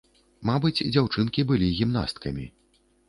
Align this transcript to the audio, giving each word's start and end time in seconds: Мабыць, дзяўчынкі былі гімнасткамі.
Мабыць, 0.49 0.83
дзяўчынкі 0.95 1.45
былі 1.53 1.67
гімнасткамі. 1.81 2.47